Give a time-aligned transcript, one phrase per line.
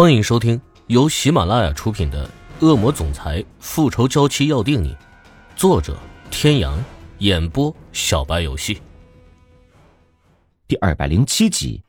[0.00, 2.24] 欢迎收听由喜马拉雅出品的
[2.64, 4.94] 《恶魔总裁复仇娇妻要定你》，
[5.56, 5.98] 作者：
[6.30, 6.78] 天阳，
[7.18, 8.80] 演播：小白游戏。
[10.68, 11.82] 第二百零七集，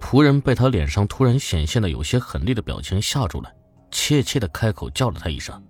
[0.00, 3.52] 仆人被他脸上突然显现的有些狠厉的表情吓住了，
[3.90, 5.62] 怯怯的开口叫了他一声。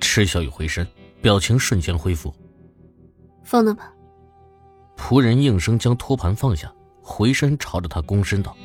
[0.00, 0.86] 池小雨回身，
[1.20, 2.32] 表情瞬间恢复。
[3.42, 3.92] 放那吧。
[4.96, 6.72] 仆人应声将托盘放下，
[7.02, 8.56] 回身朝着他躬身道。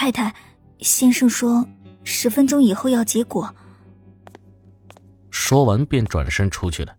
[0.00, 0.34] 太太，
[0.78, 1.62] 先生说
[2.04, 3.54] 十分钟以后要结果。
[5.30, 6.96] 说完便转身出去了。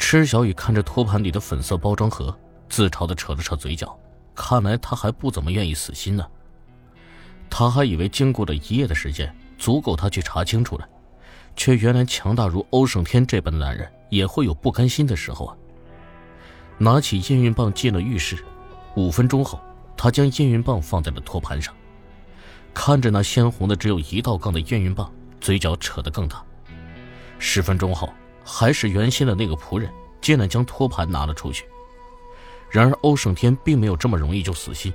[0.00, 2.36] 池小雨看着托盘里的粉色包装盒，
[2.68, 3.96] 自嘲的扯了扯嘴角，
[4.34, 6.26] 看来他还不怎么愿意死心呢。
[7.48, 10.88] 他还以为经过了一夜的时间，足够他去查清楚了，
[11.54, 15.56] 却原来强大如欧胜天这般的男人也会有不甘心的时候啊。
[16.78, 18.44] 拿起验孕棒进了浴室，
[18.96, 19.60] 五分钟后，
[19.96, 21.72] 他将验孕棒放在了托盘上。
[22.74, 26.42] 看着那鲜红的只有一道杠的验孕棒，嘴角扯得更大。
[27.38, 28.12] 十分钟后，
[28.44, 31.64] 还是原先的那个仆人进来将托盘拿了出去。
[32.70, 34.92] 然而欧胜天并没有这么容易就死心。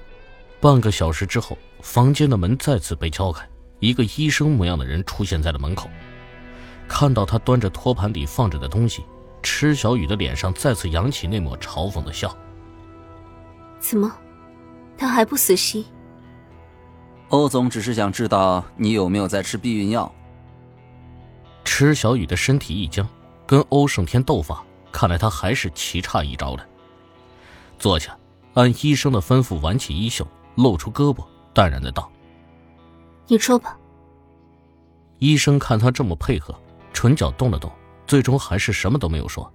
[0.60, 3.48] 半个小时之后，房间的门再次被敲开，
[3.80, 5.88] 一个医生模样的人出现在了门口。
[6.88, 9.06] 看到他端着托盘里放着的东西，
[9.44, 12.36] 池小雨的脸上再次扬起那抹嘲讽的笑。
[13.80, 14.12] 怎么，
[14.98, 15.86] 他还不死心？
[17.30, 20.10] 欧总只是想知道你有没有在吃避孕药。
[21.66, 23.06] 池小雨的身体一僵，
[23.46, 26.66] 跟欧胜天斗法，看来他还是棋差一招了。
[27.78, 28.18] 坐下，
[28.54, 30.26] 按医生的吩咐挽起衣袖，
[30.56, 32.10] 露出胳膊，淡然的道
[33.28, 33.78] ：“你抽吧。”
[35.20, 36.58] 医生看他这么配合，
[36.94, 37.70] 唇角动了动，
[38.08, 39.54] 最终还是什么都没有说，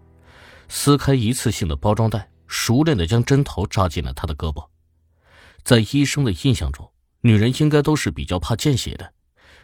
[0.68, 4.62] 撕开一次性的包装袋，熟练的将针头扎进了他的胳膊。
[5.64, 6.86] 在医生的印象中。
[7.24, 9.12] 女人应该都是比较怕见血的，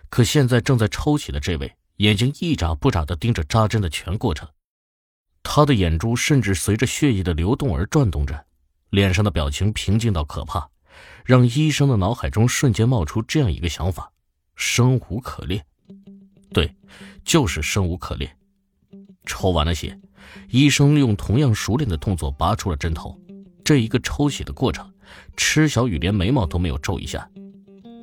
[0.09, 4.49] 可现在正在抽血的这位，眼睛一眨不眨的盯着扎针的全过程，
[5.43, 8.47] 他的眼珠甚至随着血液的流动而转动着，
[8.91, 10.69] 脸上的表情平静到可怕，
[11.25, 14.13] 让医生的脑海中瞬间冒出这样一个想法：
[14.55, 15.65] 生无可恋。
[16.53, 16.73] 对，
[17.25, 18.39] 就是生无可恋。
[19.27, 19.99] 抽完了血，
[20.49, 23.21] 医生用同样熟练的动作拔出了针头，
[23.65, 24.89] 这一个抽血的过程，
[25.37, 27.29] 池小雨连眉毛都没有皱一下。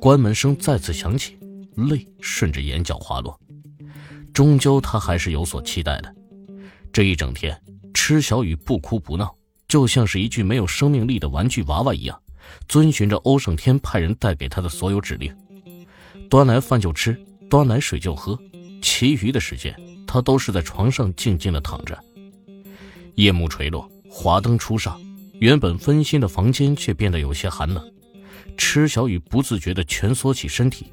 [0.00, 1.38] 关门声再次响起，
[1.88, 3.38] 泪顺着眼角滑落。
[4.32, 6.14] 终究，他还是有所期待的。
[6.92, 7.58] 这一整天，
[7.94, 9.34] 池小雨不哭不闹，
[9.66, 12.20] 就像是一具没有生命力的玩具娃娃一样，
[12.68, 15.34] 遵循着欧胜天派人带给他的所有指令。
[16.28, 17.18] 端来饭就吃，
[17.48, 18.38] 端来水就喝，
[18.82, 19.74] 其余的时间，
[20.06, 21.98] 他都是在床上静静的躺着。
[23.14, 25.00] 夜幕垂落，华灯初上，
[25.40, 27.82] 原本温馨的房间却变得有些寒冷。
[28.56, 30.92] 池小雨不自觉地蜷缩起身体，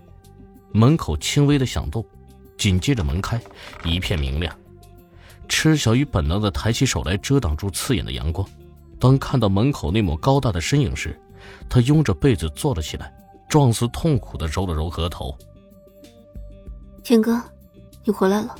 [0.71, 2.05] 门口轻微的响动，
[2.57, 3.41] 紧接着门开，
[3.83, 4.55] 一片明亮。
[5.47, 8.47] 池小雨本能地抬起手来遮挡住刺眼的阳光。
[8.99, 11.19] 当看到门口那抹高大的身影时，
[11.69, 13.13] 他拥着被子坐了起来，
[13.49, 15.37] 状似痛苦地揉了揉额头。
[17.03, 17.41] 天哥，
[18.05, 18.55] 你回来了。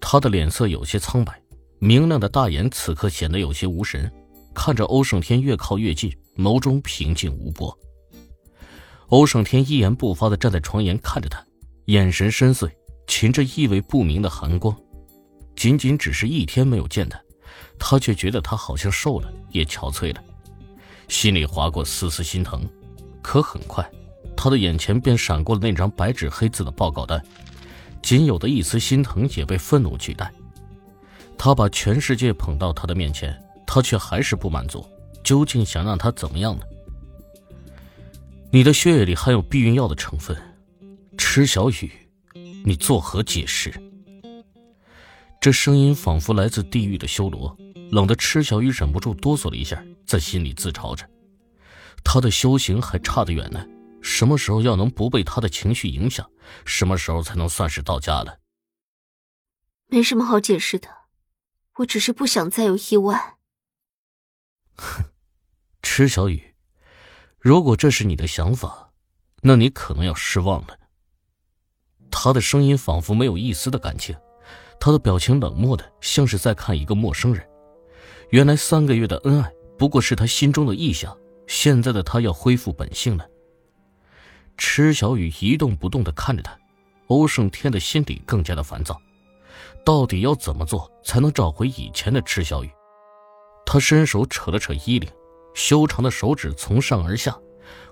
[0.00, 1.40] 他的脸色有些苍白，
[1.78, 4.10] 明亮的大眼此刻显得有些无神，
[4.52, 6.12] 看着欧胜天越靠越近。
[6.36, 7.76] 眸中平静无波。
[9.08, 11.44] 欧胜天一言不发的站在床沿看着他，
[11.86, 12.70] 眼神深邃，
[13.06, 14.74] 噙着意味不明的寒光。
[15.54, 17.20] 仅仅只是一天没有见他，
[17.78, 20.24] 他却觉得他好像瘦了，也憔悴了，
[21.08, 22.66] 心里划过丝丝心疼。
[23.20, 23.88] 可很快，
[24.34, 27.22] 他的眼前便闪过了那张白纸黑字的报告单，
[28.02, 30.32] 仅有的一丝心疼也被愤怒取代。
[31.36, 34.84] 他把全世界捧到他的面前，他却还是不满足。
[35.22, 36.64] 究竟想让他怎么样呢？
[38.50, 40.36] 你的血液里含有避孕药的成分，
[41.16, 41.90] 池小雨，
[42.64, 43.72] 你作何解释？
[45.40, 47.56] 这声音仿佛来自地狱的修罗，
[47.90, 51.08] 冷得池小雨忍不住哆嗦了一下，在心里自嘲着：
[52.04, 53.66] 他的修行还差得远呢。
[54.02, 56.28] 什么时候要能不被他的情绪影响？
[56.66, 58.38] 什么时候才能算是到家了？
[59.86, 60.88] 没什么好解释的，
[61.78, 63.38] 我只是不想再有意外。
[64.76, 65.04] 哼。
[65.94, 66.42] 池小雨，
[67.38, 68.90] 如果这是你的想法，
[69.42, 70.68] 那你可能要失望了。
[72.10, 74.16] 他的声音仿佛没有一丝的感情，
[74.80, 77.46] 他的表情冷漠的像是在看一个陌生人。
[78.30, 81.14] 原来三个月的恩爱不过是他心中的臆想，
[81.46, 83.28] 现在的他要恢复本性了。
[84.56, 86.58] 池小雨一动不动的看着他，
[87.08, 88.98] 欧胜天的心里更加的烦躁，
[89.84, 92.70] 到底要怎么做才能找回以前的池小雨？
[93.66, 95.06] 他伸手扯了扯衣领。
[95.54, 97.36] 修长的手指从上而下，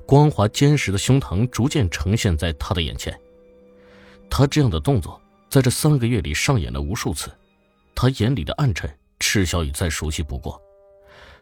[0.07, 3.19] 光滑坚实的胸膛逐渐呈现在他的眼前。
[4.29, 7.31] 他这样的动作，在这三个月里上演了无数次。
[7.95, 10.61] 他眼里的暗沉，赤小雨再熟悉不过。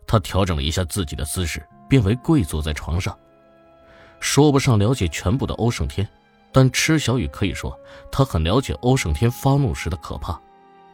[0.06, 3.16] 他调整了一下自己的姿势，变为跪坐在床上。
[4.20, 6.08] 说不上了解全部的欧胜天，
[6.50, 7.78] 但赤小雨可以说，
[8.10, 10.40] 他很了解欧胜天发怒时的可怕。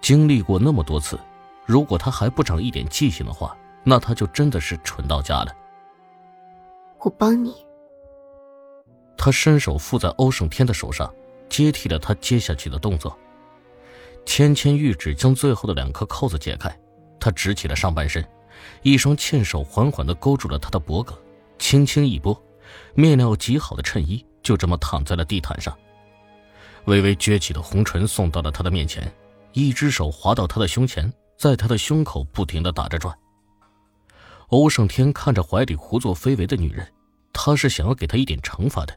[0.03, 1.19] 经历过那么多次，
[1.65, 5.55] 如果他还不长一点记性的话，那他就真的是蠢到家了。
[7.01, 7.55] 我帮你。
[9.17, 11.13] 他伸手附在欧胜天的手上，
[11.49, 13.17] 接替了他接下去的动作。
[14.27, 16.75] 纤纤玉指将最后的两颗扣子解开，
[17.21, 18.27] 他直起了上半身，
[18.83, 21.15] 一双纤手缓缓地勾住了他的脖颈，
[21.59, 22.43] 轻轻一拨，
[22.95, 25.77] 面料极好的衬衣就这么躺在了地毯上。
[26.87, 29.13] 微微撅起的红唇送到了他的面前，
[29.53, 33.15] 一只手滑到他的胸前，在他的胸口不停地打着转。
[34.49, 36.87] 欧胜天看着怀里胡作非为的女人，
[37.33, 38.97] 他是想要给她一点惩罚的，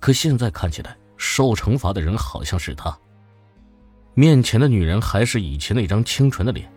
[0.00, 2.96] 可现在看起来，受惩罚的人好像是他。
[4.14, 6.70] 面前的女人还是以前那张清纯的脸，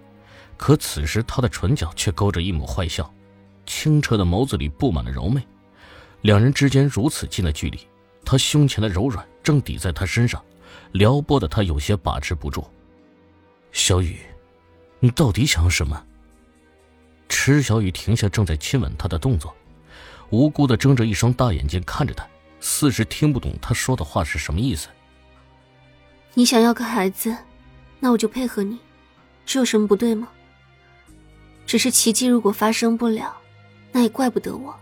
[0.57, 3.09] 可此时她的唇角却勾着一抹坏笑，
[3.65, 5.41] 清澈的眸子里布满了柔媚。
[6.21, 7.79] 两人之间如此近的距离，
[8.25, 10.43] 她胸前的柔软正抵在他身上，
[10.91, 12.67] 撩拨的他有些把持不住。
[13.71, 14.19] 小雨，
[14.99, 16.05] 你到底想要什么？
[17.29, 19.55] 池小雨停下正在亲吻他的动作，
[20.31, 22.27] 无辜的睁着一双大眼睛看着他，
[22.59, 24.89] 似是听不懂他说的话是什么意思。
[26.33, 27.35] 你想要个孩子，
[27.99, 28.79] 那我就配合你，
[29.45, 30.27] 这有什么不对吗？
[31.65, 33.37] 只是奇迹如果发生不了，
[33.91, 34.75] 那也怪不得我。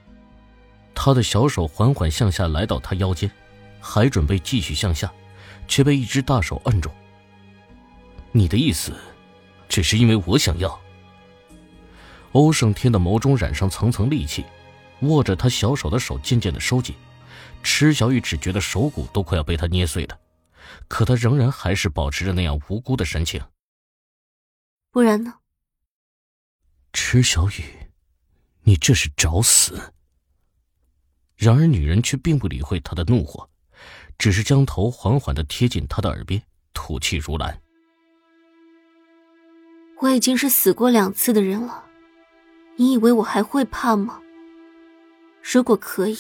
[0.96, 3.30] 他的小手缓缓向下来到他腰间，
[3.80, 5.12] 还准备继续向下，
[5.68, 6.90] 却被一只大手摁住。
[8.32, 8.94] 你的意思，
[9.68, 10.80] 只是因为我想要？
[12.34, 14.46] 欧胜天的眸中染上层层戾气，
[15.02, 16.96] 握着他小手的手渐渐的收紧，
[17.64, 20.20] 池小雨只觉得手骨都快要被他捏碎了。
[20.88, 23.42] 可他仍然还是保持着那样无辜的神情。
[24.92, 25.36] 不然呢？
[26.94, 27.64] 池小雨，
[28.64, 29.94] 你这是找死！
[31.36, 33.50] 然而女人却并不理会他的怒火，
[34.18, 36.42] 只是将头缓缓的贴近他的耳边，
[36.74, 37.62] 吐气如兰。
[40.02, 41.87] 我已经是死过两次的人了，
[42.78, 44.22] 你以为我还会怕吗？
[45.42, 46.18] 如果可以，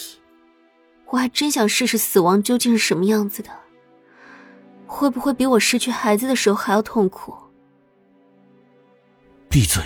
[1.05, 3.49] 我还真想试试死亡究竟是什么样子的。
[4.87, 7.35] 会不会比我失去孩子的时候还要痛苦？
[9.49, 9.83] 闭嘴！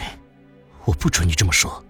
[0.85, 1.83] 我不准你这么说。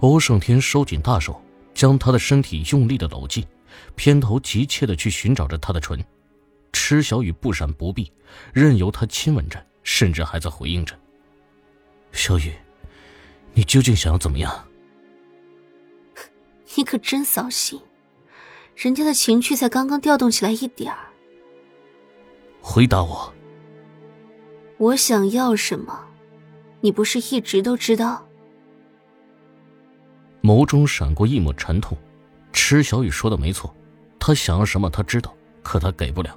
[0.00, 1.42] 欧胜天收紧大手，
[1.74, 3.46] 将他的身体用力的搂进，
[3.94, 6.02] 偏头急切的去寻找着他的唇。
[6.72, 8.10] 池小雨不闪不避，
[8.52, 10.98] 任由他亲吻着，甚至还在回应着。
[12.12, 12.52] 小雨，
[13.54, 14.66] 你究竟想要怎么样？
[16.76, 17.80] 你可真扫兴！
[18.76, 20.98] 人家的情趣才刚刚调动起来一点儿。
[22.60, 23.32] 回答我，
[24.78, 26.04] 我想要什么？
[26.80, 28.26] 你不是一直都知道？
[30.42, 31.96] 眸中闪过一抹沉痛。
[32.52, 33.74] 池小雨说的没错，
[34.18, 36.36] 他想要什么他知道，可他给不了。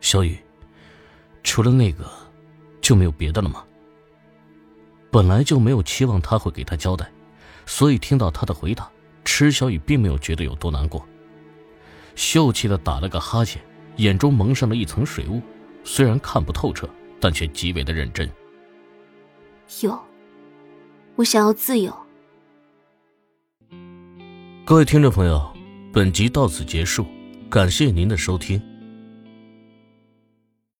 [0.00, 0.38] 小雨，
[1.42, 2.08] 除了那个，
[2.80, 3.64] 就没有别的了吗？
[5.14, 7.08] 本来就没有期望他会给他交代，
[7.66, 8.90] 所以听到他的回答，
[9.24, 11.06] 池小雨并没有觉得有多难过，
[12.16, 13.62] 秀气的打了个哈欠。
[13.98, 15.40] 眼中蒙上了一层水雾，
[15.84, 16.90] 虽然看不透彻，
[17.20, 18.28] 但却极为的认真。
[19.82, 19.96] 有，
[21.14, 21.96] 我想要自由。
[24.64, 25.48] 各位听众朋友，
[25.92, 27.06] 本集到此结束，
[27.48, 28.60] 感谢您的收听。